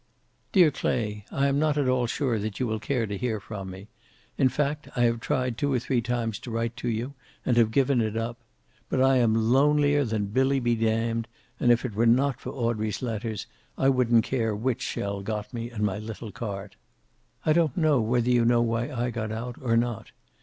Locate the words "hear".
3.19-3.39